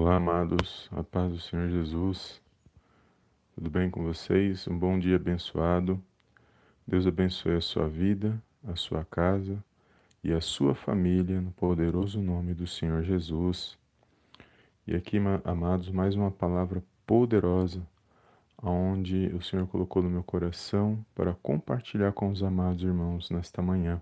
[0.00, 2.40] Olá, amados, a paz do Senhor Jesus.
[3.52, 4.68] Tudo bem com vocês?
[4.68, 6.00] Um bom dia abençoado.
[6.86, 9.58] Deus abençoe a sua vida, a sua casa
[10.22, 13.76] e a sua família no poderoso nome do Senhor Jesus.
[14.86, 17.84] E aqui, amados, mais uma palavra poderosa
[18.56, 24.00] aonde o Senhor colocou no meu coração para compartilhar com os amados irmãos nesta manhã.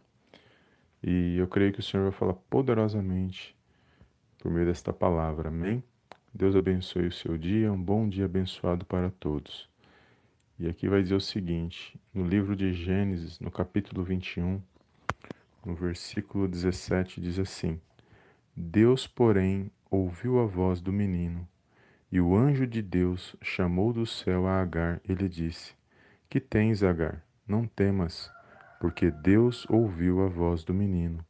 [1.02, 3.55] E eu creio que o Senhor vai falar poderosamente
[4.38, 5.48] por meio desta palavra.
[5.48, 5.82] Amém?
[6.32, 9.68] Deus abençoe o seu dia, um bom dia abençoado para todos.
[10.58, 14.60] E aqui vai dizer o seguinte: no livro de Gênesis, no capítulo 21,
[15.64, 17.80] no versículo 17, diz assim:
[18.54, 21.46] Deus, porém, ouviu a voz do menino,
[22.10, 25.74] e o anjo de Deus chamou do céu a Agar e lhe disse:
[26.28, 27.22] Que tens, Agar?
[27.46, 28.30] Não temas,
[28.80, 31.24] porque Deus ouviu a voz do menino.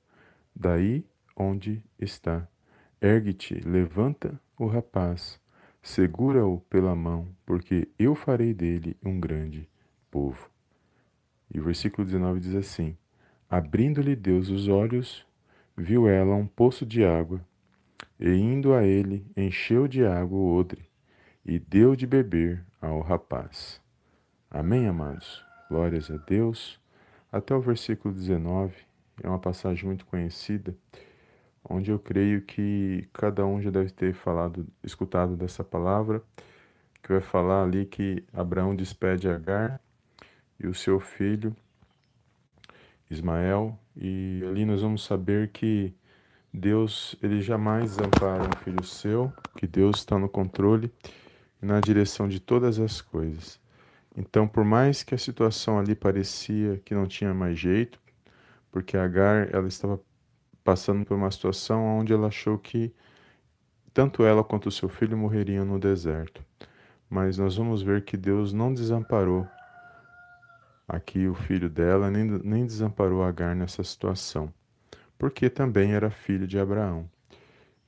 [0.54, 1.04] Daí
[1.36, 2.48] onde está
[3.00, 5.38] Ergue-te, levanta o rapaz,
[5.82, 9.68] segura-o pela mão, porque eu farei dele um grande
[10.10, 10.50] povo.
[11.52, 12.96] E o versículo 19 diz assim:
[13.50, 15.26] Abrindo-lhe Deus os olhos,
[15.76, 17.44] viu ela um poço de água,
[18.18, 20.88] e indo a ele, encheu de água o odre,
[21.44, 23.78] e deu de beber ao rapaz.
[24.50, 25.44] Amém, amados?
[25.68, 26.80] Glórias a Deus.
[27.30, 28.74] Até o versículo 19,
[29.22, 30.74] é uma passagem muito conhecida
[31.68, 36.22] onde eu creio que cada um já deve ter falado, escutado dessa palavra,
[37.02, 39.80] que vai falar ali que Abraão despede Agar
[40.58, 41.54] e o seu filho
[43.10, 45.94] Ismael, e ali nós vamos saber que
[46.52, 50.90] Deus, ele jamais desampara um filho seu, que Deus está no controle
[51.62, 53.60] e na direção de todas as coisas.
[54.16, 58.00] Então, por mais que a situação ali parecia que não tinha mais jeito,
[58.72, 60.00] porque Agar ela estava
[60.66, 62.92] passando por uma situação onde ela achou que
[63.94, 66.44] tanto ela quanto seu filho morreriam no deserto.
[67.08, 69.46] Mas nós vamos ver que Deus não desamparou
[70.88, 74.52] aqui o filho dela, nem, nem desamparou Agar nessa situação,
[75.16, 77.08] porque também era filho de Abraão.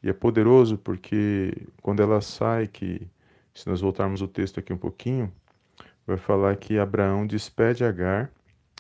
[0.01, 3.09] E é poderoso porque quando ela sai, que
[3.53, 5.33] se nós voltarmos o texto aqui um pouquinho,
[6.07, 8.31] vai falar que Abraão despede Agar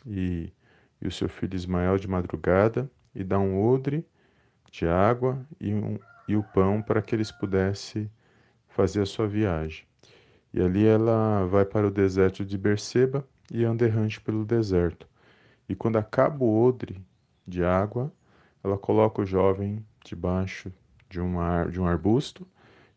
[0.06, 0.52] e,
[1.02, 2.88] e o seu filho Ismael de madrugada,
[3.18, 4.06] e dá um odre
[4.70, 5.98] de água e, um,
[6.28, 8.08] e o pão para que eles pudessem
[8.68, 9.84] fazer a sua viagem.
[10.54, 15.08] E ali ela vai para o deserto de Berseba e anda errante pelo deserto.
[15.68, 17.04] E quando acaba o odre
[17.44, 18.12] de água,
[18.62, 20.72] ela coloca o jovem debaixo
[21.10, 22.46] de um, ar, de um arbusto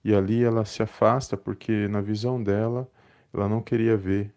[0.03, 2.87] e ali ela se afasta porque na visão dela
[3.33, 4.31] ela não queria ver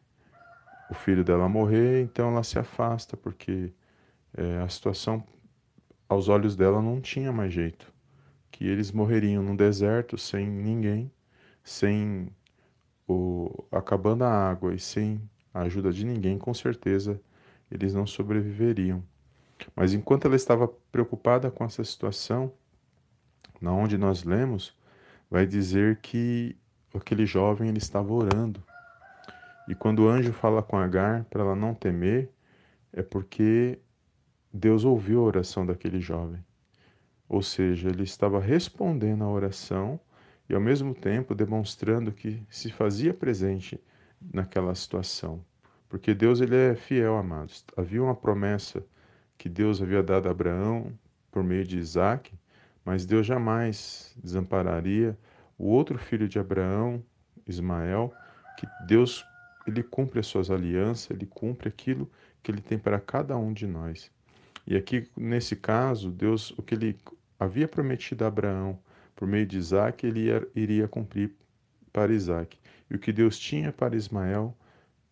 [0.91, 3.71] o filho dela morrer, então ela se afasta porque
[4.34, 5.22] é, a situação
[6.14, 7.92] aos olhos dela não tinha mais jeito,
[8.50, 11.10] que eles morreriam no deserto sem ninguém,
[11.62, 12.28] sem
[13.06, 15.20] o acabando a água e sem
[15.53, 17.20] a ajuda de ninguém, com certeza
[17.70, 19.03] eles não sobreviveriam.
[19.74, 22.53] Mas enquanto ela estava preocupada com essa situação,
[23.60, 24.76] na onde nós lemos,
[25.30, 26.56] vai dizer que
[26.94, 28.62] aquele jovem ele estava orando.
[29.69, 32.30] E quando o anjo fala com Agar para ela não temer,
[32.92, 33.78] é porque
[34.56, 36.41] Deus ouviu a oração daquele jovem.
[37.28, 39.98] Ou seja, ele estava respondendo à oração
[40.48, 43.82] e ao mesmo tempo demonstrando que se fazia presente
[44.32, 45.44] naquela situação.
[45.88, 47.65] Porque Deus ele é fiel, amados.
[47.76, 48.87] Havia uma promessa
[49.37, 50.97] que Deus havia dado a Abraão
[51.32, 52.32] por meio de Isaac,
[52.84, 55.19] mas Deus jamais desampararia
[55.59, 57.03] o outro filho de Abraão,
[57.44, 58.15] Ismael,
[58.56, 59.25] que Deus
[59.66, 62.09] ele cumpre as suas alianças, ele cumpre aquilo
[62.41, 64.13] que ele tem para cada um de nós.
[64.66, 66.97] E aqui, nesse caso, Deus, o que ele
[67.39, 68.78] havia prometido a Abraão
[69.15, 71.33] por meio de Isaac, ele ia, iria cumprir
[71.92, 72.59] para Isaac.
[72.91, 74.56] E o que Deus tinha para Ismael,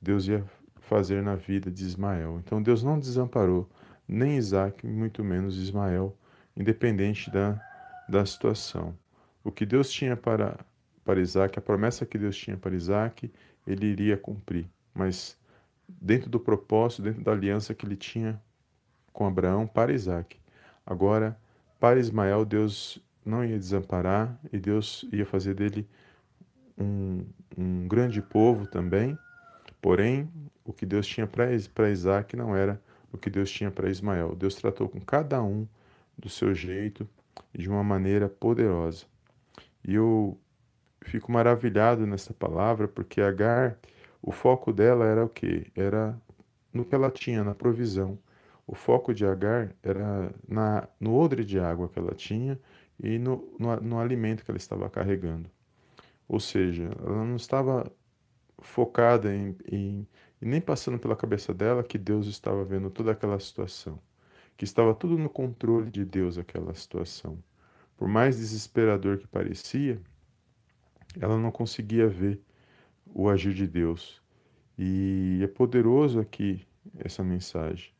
[0.00, 0.44] Deus ia
[0.80, 2.40] fazer na vida de Ismael.
[2.44, 3.68] Então Deus não desamparou
[4.06, 6.16] nem Isaac, muito menos Ismael,
[6.56, 7.60] independente da,
[8.08, 8.96] da situação.
[9.44, 10.58] O que Deus tinha para,
[11.04, 13.30] para Isaac, a promessa que Deus tinha para Isaac,
[13.66, 14.66] ele iria cumprir.
[14.92, 15.38] Mas
[15.88, 18.40] dentro do propósito, dentro da aliança que ele tinha
[19.12, 20.36] com Abraão para Isaac.
[20.86, 21.36] Agora,
[21.78, 25.88] para Ismael, Deus não ia desamparar e Deus ia fazer dele
[26.78, 27.24] um,
[27.56, 29.16] um grande povo também.
[29.80, 30.28] Porém,
[30.64, 32.80] o que Deus tinha para Isaac não era
[33.12, 34.34] o que Deus tinha para Ismael.
[34.34, 35.66] Deus tratou com cada um
[36.16, 37.08] do seu jeito
[37.52, 39.04] e de uma maneira poderosa.
[39.84, 40.38] E eu
[41.02, 43.76] fico maravilhado nessa palavra porque Agar,
[44.22, 45.66] o foco dela era o que?
[45.74, 46.16] Era
[46.72, 48.18] no que ela tinha, na provisão.
[48.72, 52.58] O foco de Agar era na, no odre de água que ela tinha
[52.98, 55.50] e no, no, no alimento que ela estava carregando.
[56.26, 57.92] Ou seja, ela não estava
[58.60, 60.08] focada em, em,
[60.40, 63.98] e nem passando pela cabeça dela que Deus estava vendo toda aquela situação,
[64.56, 67.44] que estava tudo no controle de Deus aquela situação.
[67.94, 70.00] Por mais desesperador que parecia,
[71.20, 72.40] ela não conseguia ver
[73.04, 74.22] o agir de Deus.
[74.78, 76.66] E é poderoso aqui
[76.98, 77.92] essa mensagem,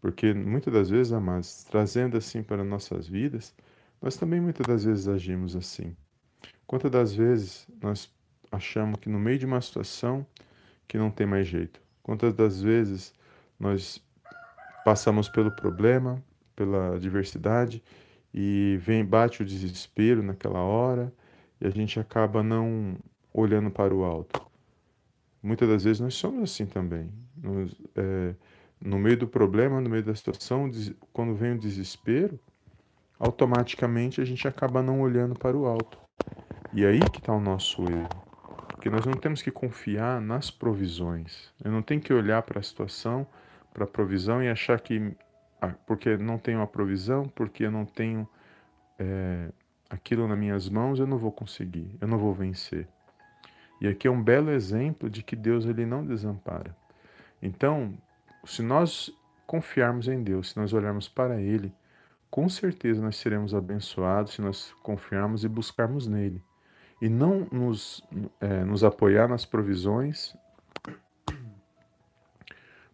[0.00, 3.54] porque muitas das vezes, amados, trazendo assim para nossas vidas,
[4.00, 5.96] nós também muitas das vezes agimos assim.
[6.66, 8.12] Quantas das vezes nós
[8.50, 10.26] achamos que no meio de uma situação
[10.86, 11.80] que não tem mais jeito?
[12.02, 13.12] Quantas das vezes
[13.58, 14.02] nós
[14.84, 16.22] passamos pelo problema,
[16.54, 17.82] pela adversidade
[18.32, 21.12] e vem bate o desespero naquela hora
[21.60, 22.96] e a gente acaba não
[23.32, 24.46] olhando para o alto.
[25.42, 27.10] Muitas das vezes nós somos assim também.
[27.36, 28.34] Nos, é,
[28.80, 30.70] no meio do problema, no meio da situação,
[31.12, 32.38] quando vem o desespero,
[33.18, 35.98] automaticamente a gente acaba não olhando para o alto.
[36.72, 38.08] E aí que está o nosso erro.
[38.68, 41.52] Porque nós não temos que confiar nas provisões.
[41.64, 43.26] Eu não tenho que olhar para a situação,
[43.74, 45.16] para a provisão e achar que
[45.60, 48.28] ah, porque não tenho a provisão, porque eu não tenho
[48.98, 49.50] é,
[49.90, 52.86] aquilo nas minhas mãos, eu não vou conseguir, eu não vou vencer.
[53.80, 56.76] E aqui é um belo exemplo de que Deus ele não desampara.
[57.42, 57.96] Então,
[58.44, 59.10] se nós
[59.46, 61.72] confiarmos em Deus, se nós olharmos para Ele,
[62.30, 66.42] com certeza nós seremos abençoados se nós confiarmos e buscarmos nele.
[67.00, 68.02] E não nos,
[68.40, 70.36] é, nos apoiar nas provisões,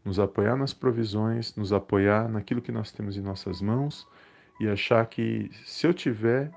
[0.05, 4.07] nos apoiar nas provisões, nos apoiar naquilo que nós temos em nossas mãos
[4.61, 6.51] e achar que se eu tiver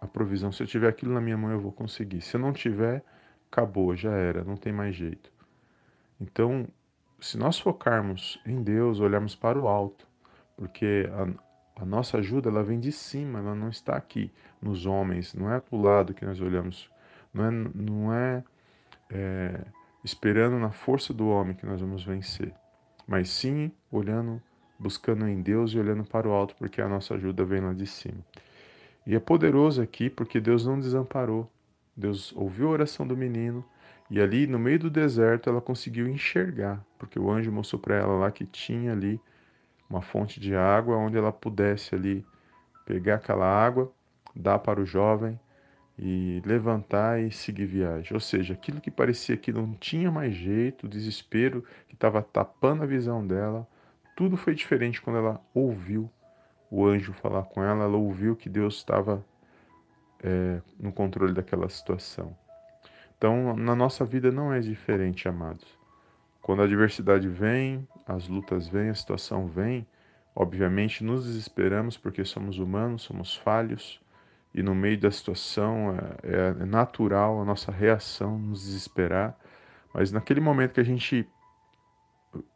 [0.00, 2.20] a provisão, se eu tiver aquilo na minha mão, eu vou conseguir.
[2.22, 3.04] Se eu não tiver,
[3.50, 5.30] acabou, já era, não tem mais jeito.
[6.20, 6.66] Então,
[7.20, 10.06] se nós focarmos em Deus, olharmos para o alto,
[10.56, 14.30] porque a, a, nossa ajuda ela vem de cima, ela não está aqui
[14.60, 16.90] nos homens, não é do lado que nós olhamos,
[17.32, 18.44] não é, não é,
[19.10, 19.60] é
[20.04, 22.52] esperando na força do homem que nós vamos vencer,
[23.06, 24.40] mas sim olhando,
[24.78, 27.86] buscando em Deus e olhando para o alto, porque a nossa ajuda vem lá de
[27.86, 28.24] cima.
[29.06, 31.50] E é poderoso aqui porque Deus não desamparou.
[31.96, 33.64] Deus ouviu a oração do menino
[34.10, 38.14] e ali no meio do deserto ela conseguiu enxergar, porque o anjo mostrou para ela
[38.14, 39.20] lá que tinha ali
[39.88, 42.24] uma fonte de água onde ela pudesse ali
[42.84, 43.90] pegar aquela água,
[44.34, 45.38] dar para o jovem
[45.98, 48.12] e levantar e seguir viagem.
[48.12, 52.82] Ou seja, aquilo que parecia que não tinha mais jeito, o desespero que estava tapando
[52.82, 53.66] a visão dela,
[54.16, 56.10] tudo foi diferente quando ela ouviu
[56.70, 59.24] o anjo falar com ela, ela ouviu que Deus estava
[60.22, 62.36] é, no controle daquela situação.
[63.16, 65.66] Então, na nossa vida não é diferente, amados.
[66.42, 69.86] Quando a adversidade vem, as lutas vêm, a situação vem,
[70.36, 74.00] obviamente nos desesperamos porque somos humanos, somos falhos,
[74.54, 79.36] e no meio da situação é, é natural a nossa reação nos desesperar,
[79.92, 81.26] mas naquele momento que a gente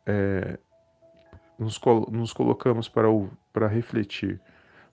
[0.07, 0.59] é,
[1.59, 3.09] nos, nos colocamos para,
[3.53, 4.41] para refletir,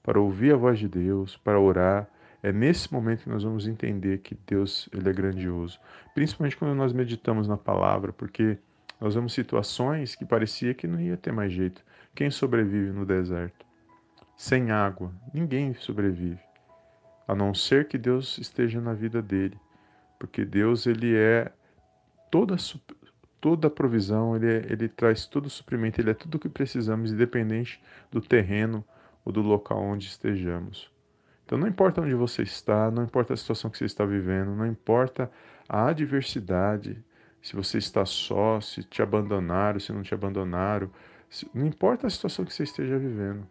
[0.01, 2.07] para ouvir a voz de Deus, para orar,
[2.45, 5.79] é nesse momento que nós vamos entender que Deus ele é grandioso.
[6.13, 8.59] Principalmente quando nós meditamos na palavra, porque
[9.01, 11.83] nós vemos situações que parecia que não ia ter mais jeito.
[12.13, 13.65] Quem sobrevive no deserto?
[14.37, 16.37] Sem água, ninguém sobrevive.
[17.27, 19.59] A não ser que Deus esteja na vida dele.
[20.19, 21.51] Porque Deus ele é
[22.29, 22.55] toda
[23.41, 26.49] toda a provisão, ele, é, ele traz todo o suprimento, ele é tudo o que
[26.49, 28.85] precisamos, independente do terreno
[29.23, 30.93] ou do local onde estejamos.
[31.45, 34.65] Então não importa onde você está, não importa a situação que você está vivendo, não
[34.65, 35.31] importa
[35.69, 37.03] a adversidade,
[37.41, 40.89] se você está só, se te abandonaram, se não te abandonaram,
[41.29, 43.47] se, não importa a situação que você esteja vivendo.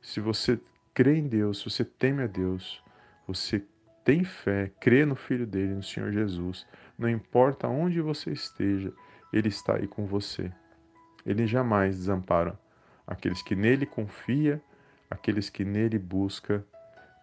[0.00, 0.58] Se você
[0.94, 2.82] crê em Deus, se você teme a Deus,
[3.26, 3.62] você
[4.02, 6.66] tem fé, crê no Filho dele, no Senhor Jesus,
[6.98, 8.90] não importa onde você esteja,
[9.30, 10.50] Ele está aí com você.
[11.26, 12.58] Ele jamais desampara
[13.06, 14.62] aqueles que nele confia,
[15.10, 16.64] aqueles que nele busca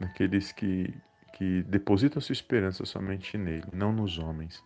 [0.01, 0.93] naqueles que,
[1.33, 4.63] que depositam sua esperança somente nele, não nos homens.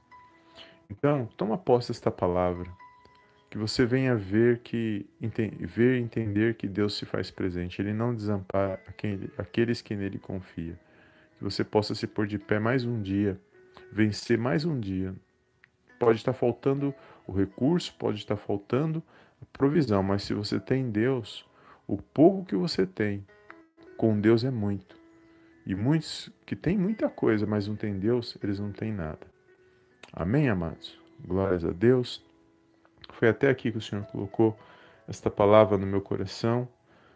[0.89, 2.71] Então, toma posse desta palavra,
[3.49, 5.05] que você venha ver que
[5.59, 7.81] ver entender que Deus se faz presente.
[7.81, 8.81] Ele não desampara
[9.37, 10.77] aqueles que nele confiam.
[11.37, 13.39] Que você possa se pôr de pé mais um dia,
[13.91, 15.13] vencer mais um dia.
[15.99, 16.93] Pode estar faltando
[17.27, 19.01] o recurso, pode estar faltando
[19.41, 21.45] a provisão, mas se você tem Deus,
[21.87, 23.25] o pouco que você tem
[23.97, 24.94] com Deus é muito.
[25.65, 29.27] E muitos que têm muita coisa, mas não têm Deus, eles não têm nada.
[30.13, 30.99] Amém, amados?
[31.19, 32.23] Glórias a Deus.
[33.13, 34.57] Foi até aqui que o Senhor colocou
[35.07, 36.67] esta palavra no meu coração.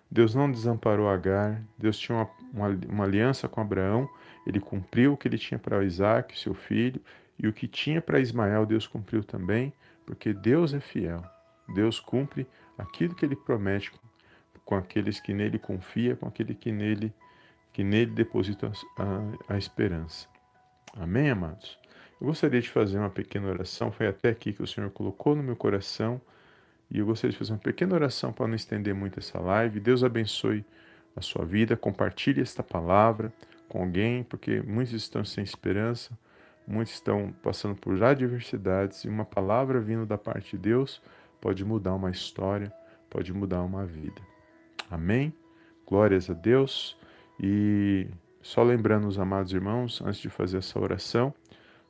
[0.10, 4.10] Deus não desamparou Agar, Deus tinha uma, uma, uma aliança com Abraão,
[4.46, 7.00] ele cumpriu o que ele tinha para Isaac, seu filho,
[7.38, 9.72] e o que tinha para Ismael, Deus cumpriu também,
[10.06, 11.24] porque Deus é fiel.
[11.76, 13.92] Deus cumpre aquilo que ele promete
[14.66, 17.14] com aqueles que nele confia, com aquele que nele
[17.72, 20.28] que nele deposita a, a esperança.
[20.98, 21.78] Amém, amados?
[22.20, 25.44] Eu gostaria de fazer uma pequena oração, foi até aqui que o Senhor colocou no
[25.44, 26.20] meu coração,
[26.92, 29.80] e eu gostaria de fazer uma pequena oração para não estender muito essa live.
[29.80, 30.66] Deus abençoe
[31.16, 33.32] a sua vida, compartilhe esta palavra
[33.70, 36.18] com alguém, porque muitos estão sem esperança,
[36.68, 41.02] muitos estão passando por adversidades, e uma palavra vindo da parte de Deus
[41.40, 42.74] pode mudar uma história,
[43.10, 44.22] pode mudar uma vida.
[44.90, 45.34] Amém?
[45.86, 46.99] Glórias a Deus.
[47.40, 48.08] E
[48.42, 51.34] só lembrando os amados irmãos, antes de fazer essa oração,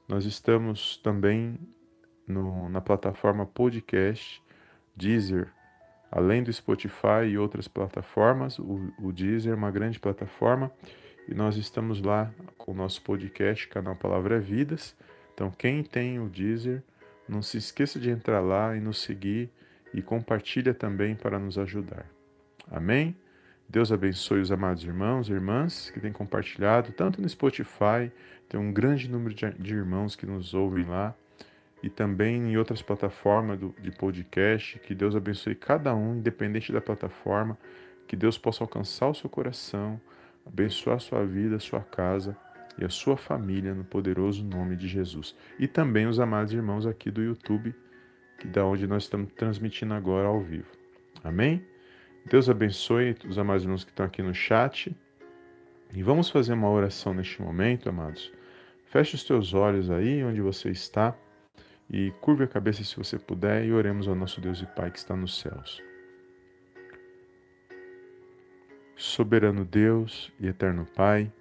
[0.07, 1.59] nós estamos também
[2.27, 4.41] no, na plataforma podcast
[4.95, 5.47] Deezer,
[6.11, 8.59] além do Spotify e outras plataformas.
[8.59, 10.71] O, o Deezer é uma grande plataforma
[11.27, 14.95] e nós estamos lá com o nosso podcast, canal Palavra Vidas.
[15.33, 16.83] Então, quem tem o Deezer,
[17.27, 19.49] não se esqueça de entrar lá e nos seguir
[19.93, 22.05] e compartilha também para nos ajudar.
[22.69, 23.15] Amém?
[23.69, 28.11] Deus abençoe os amados irmãos e irmãs que têm compartilhado, tanto no Spotify,
[28.49, 31.15] tem um grande número de irmãos que nos ouvem lá,
[31.83, 34.79] e também em outras plataformas de podcast.
[34.79, 37.55] Que Deus abençoe cada um, independente da plataforma,
[38.07, 40.01] que Deus possa alcançar o seu coração,
[40.43, 42.35] abençoar a sua vida, a sua casa
[42.75, 45.35] e a sua família no poderoso nome de Jesus.
[45.59, 47.75] E também os amados irmãos aqui do YouTube,
[48.39, 50.71] que da onde nós estamos transmitindo agora ao vivo.
[51.23, 51.63] Amém?
[52.25, 54.95] Deus abençoe os amados irmãos que estão aqui no chat.
[55.93, 58.31] E vamos fazer uma oração neste momento, amados.
[58.85, 61.15] Feche os teus olhos aí onde você está
[61.89, 64.99] e curve a cabeça se você puder e oremos ao nosso Deus e Pai que
[64.99, 65.81] está nos céus.
[68.95, 71.31] Soberano Deus e eterno Pai,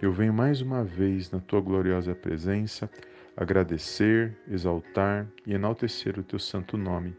[0.00, 2.88] eu venho mais uma vez na tua gloriosa presença
[3.36, 7.14] agradecer, exaltar e enaltecer o teu santo nome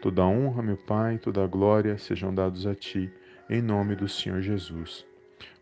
[0.00, 3.12] Toda honra, meu Pai, toda glória sejam dados a Ti,
[3.50, 5.04] em nome do Senhor Jesus.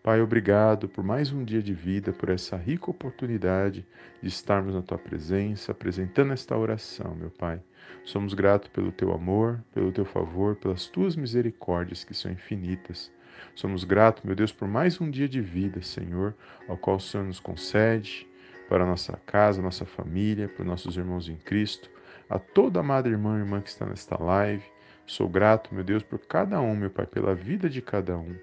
[0.00, 3.84] Pai, obrigado por mais um dia de vida, por essa rica oportunidade
[4.22, 7.60] de estarmos na Tua presença, apresentando esta oração, meu Pai.
[8.04, 13.10] Somos gratos pelo Teu amor, pelo Teu favor, pelas Tuas misericórdias que são infinitas.
[13.56, 16.32] Somos gratos, meu Deus, por mais um dia de vida, Senhor,
[16.68, 18.24] ao qual o Senhor nos concede,
[18.68, 21.90] para a nossa casa, nossa família, para nossos irmãos em Cristo
[22.28, 24.64] a toda amada irmã e irmã que está nesta live.
[25.06, 28.36] Sou grato, meu Deus, por cada um, meu Pai, pela vida de cada um.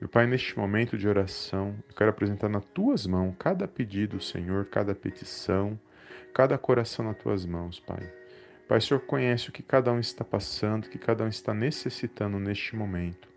[0.00, 4.64] Meu Pai, neste momento de oração, eu quero apresentar nas tuas mãos cada pedido, Senhor,
[4.66, 5.78] cada petição,
[6.32, 8.10] cada coração nas tuas mãos, Pai.
[8.66, 11.52] Pai, o Senhor conhece o que cada um está passando, o que cada um está
[11.52, 13.28] necessitando neste momento.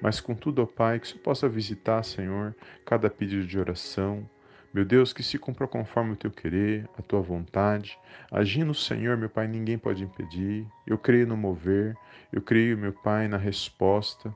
[0.00, 4.28] Mas contudo, ó Pai, que o Senhor possa visitar, Senhor, cada pedido de oração,
[4.76, 7.98] meu Deus, que se cumpra conforme o teu querer, a tua vontade.
[8.30, 10.66] Agindo, Senhor, meu Pai, ninguém pode impedir.
[10.86, 11.96] Eu creio no mover,
[12.30, 14.30] eu creio, meu Pai, na resposta.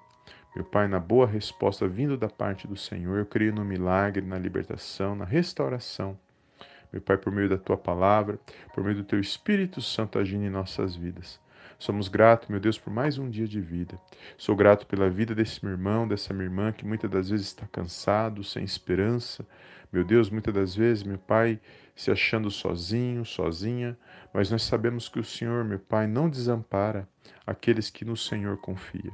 [0.56, 4.38] Meu Pai, na boa resposta vindo da parte do Senhor, eu creio no milagre, na
[4.38, 6.18] libertação, na restauração.
[6.90, 8.40] Meu Pai, por meio da tua palavra,
[8.72, 11.38] por meio do teu Espírito Santo agindo em nossas vidas.
[11.78, 13.98] Somos gratos, meu Deus, por mais um dia de vida.
[14.36, 17.66] Sou grato pela vida desse meu irmão, dessa minha irmã que muitas das vezes está
[17.66, 19.46] cansado, sem esperança,
[19.92, 21.60] meu Deus, muitas das vezes, meu Pai,
[21.96, 23.98] se achando sozinho, sozinha,
[24.32, 27.08] mas nós sabemos que o Senhor, meu Pai, não desampara
[27.46, 29.10] aqueles que no Senhor confia.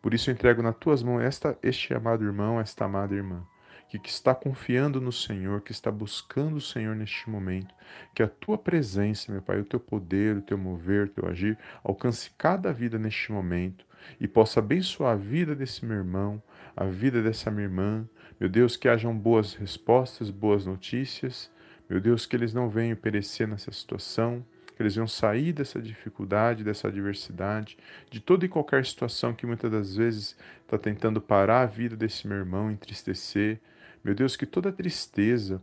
[0.00, 3.46] Por isso eu entrego nas tuas mãos esta, este amado irmão, esta amada irmã,
[3.88, 7.74] que, que está confiando no Senhor, que está buscando o Senhor neste momento,
[8.14, 11.58] que a tua presença, meu Pai, o teu poder, o teu mover, o teu agir,
[11.84, 13.84] alcance cada vida neste momento
[14.20, 16.42] e possa abençoar a vida desse meu irmão,
[16.76, 18.08] a vida dessa minha irmã,
[18.42, 21.48] meu Deus, que hajam boas respostas, boas notícias.
[21.88, 26.64] Meu Deus, que eles não venham perecer nessa situação, que eles venham sair dessa dificuldade,
[26.64, 27.78] dessa adversidade,
[28.10, 32.26] de toda e qualquer situação que muitas das vezes está tentando parar a vida desse
[32.26, 33.60] meu irmão, entristecer.
[34.02, 35.62] Meu Deus, que toda tristeza,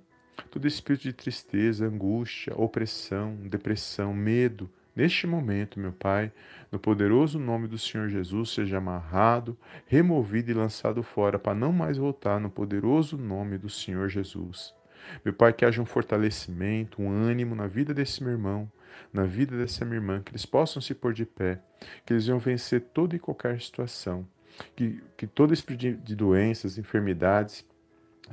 [0.49, 6.29] todo espírito de tristeza, angústia, opressão, depressão, medo, Neste momento, meu Pai,
[6.69, 11.95] no poderoso nome do Senhor Jesus, seja amarrado, removido e lançado fora, para não mais
[11.95, 14.75] voltar no poderoso nome do Senhor Jesus.
[15.23, 18.69] Meu Pai, que haja um fortalecimento, um ânimo na vida desse meu irmão,
[19.13, 21.61] na vida dessa minha irmã, que eles possam se pôr de pé,
[22.05, 24.27] que eles venham vencer toda e qualquer situação,
[24.75, 27.65] que, que todo espírito de doenças, enfermidades,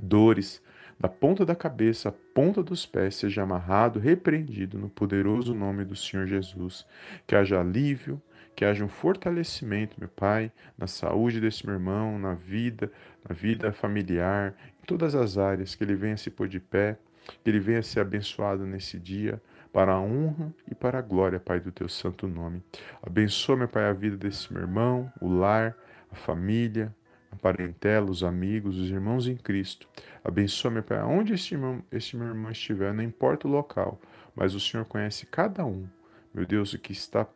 [0.02, 0.60] dores,
[0.98, 5.94] da ponta da cabeça à ponta dos pés seja amarrado, repreendido no poderoso nome do
[5.94, 6.86] Senhor Jesus.
[7.26, 8.20] Que haja alívio,
[8.54, 12.90] que haja um fortalecimento, meu Pai, na saúde desse meu irmão, na vida,
[13.28, 16.96] na vida familiar, em todas as áreas, que ele venha se pôr de pé,
[17.44, 19.40] que ele venha ser abençoado nesse dia,
[19.72, 22.62] para a honra e para a glória, Pai, do teu santo nome.
[23.02, 25.76] Abençoa, meu Pai, a vida desse meu irmão, o lar,
[26.10, 26.94] a família,
[27.30, 29.88] a parentela, os amigos, os irmãos em Cristo.
[30.24, 31.56] Abençoa, meu Pai, onde este,
[31.90, 34.00] este meu irmão estiver, não importa o local,
[34.34, 35.86] mas o Senhor conhece cada um,
[36.32, 37.26] meu Deus, o que está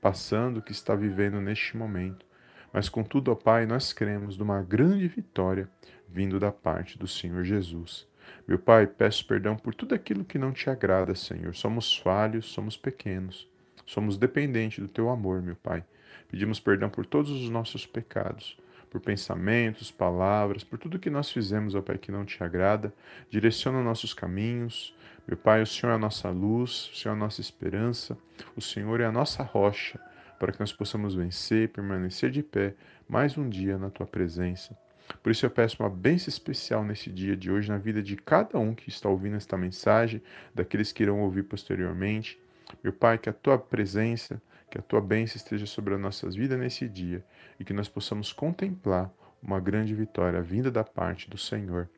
[0.00, 2.26] passando, o que está vivendo neste momento.
[2.72, 5.68] Mas contudo, ó Pai, nós cremos numa grande vitória
[6.08, 8.06] vindo da parte do Senhor Jesus.
[8.46, 11.54] Meu Pai, peço perdão por tudo aquilo que não te agrada, Senhor.
[11.54, 13.48] Somos falhos, somos pequenos,
[13.86, 15.84] somos dependentes do teu amor, meu Pai.
[16.28, 18.58] Pedimos perdão por todos os nossos pecados,
[18.94, 22.94] por pensamentos, palavras, por tudo que nós fizemos, ó Pai, que não te agrada.
[23.28, 24.94] Direciona nossos caminhos.
[25.26, 28.16] Meu Pai, o Senhor é a nossa luz, o Senhor é a nossa esperança,
[28.56, 29.98] o Senhor é a nossa rocha,
[30.38, 32.74] para que nós possamos vencer, permanecer de pé
[33.08, 34.78] mais um dia na tua presença.
[35.24, 38.60] Por isso eu peço uma bênção especial nesse dia de hoje na vida de cada
[38.60, 40.22] um que está ouvindo esta mensagem,
[40.54, 42.38] daqueles que irão ouvir posteriormente.
[42.80, 46.58] Meu Pai, que a tua presença, que a tua bênção esteja sobre as nossas vidas
[46.58, 47.24] nesse dia
[47.58, 51.88] e que nós possamos contemplar uma grande vitória vinda da parte do Senhor.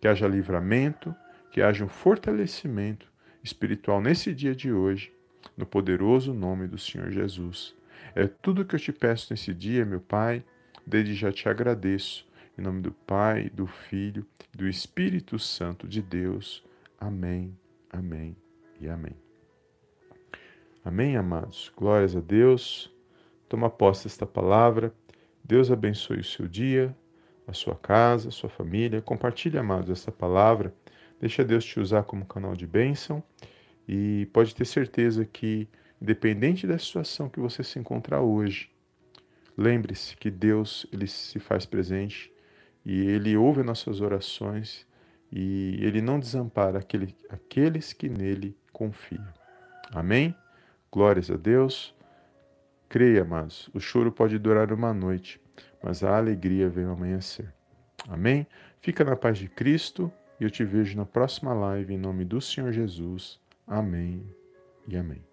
[0.00, 1.14] Que haja livramento,
[1.50, 3.10] que haja um fortalecimento
[3.42, 5.12] espiritual nesse dia de hoje,
[5.56, 7.74] no poderoso nome do Senhor Jesus.
[8.14, 10.44] É tudo que eu te peço nesse dia, meu Pai,
[10.86, 12.26] desde já te agradeço.
[12.56, 16.64] Em nome do Pai, do Filho do Espírito Santo de Deus.
[16.98, 17.56] Amém,
[17.90, 18.36] amém
[18.80, 19.31] e amém.
[20.84, 21.70] Amém, amados.
[21.76, 22.92] Glórias a Deus.
[23.48, 24.92] Toma posse desta palavra.
[25.44, 26.92] Deus abençoe o seu dia,
[27.46, 29.00] a sua casa, a sua família.
[29.00, 30.74] Compartilhe, amados, essa palavra.
[31.20, 33.22] Deixa Deus te usar como canal de bênção.
[33.86, 35.68] E pode ter certeza que,
[36.00, 38.68] independente da situação que você se encontra hoje,
[39.56, 42.32] lembre-se que Deus ele se faz presente
[42.84, 44.84] e ele ouve nossas orações
[45.30, 49.26] e ele não desampara aquele, aqueles que nele confiam.
[49.94, 50.34] Amém?
[50.92, 51.94] Glórias a Deus.
[52.86, 55.40] Creia, amados, o choro pode durar uma noite,
[55.82, 57.50] mas a alegria vem amanhecer.
[58.06, 58.46] Amém?
[58.78, 62.42] Fica na paz de Cristo e eu te vejo na próxima live em nome do
[62.42, 63.40] Senhor Jesus.
[63.66, 64.22] Amém
[64.86, 65.31] e amém.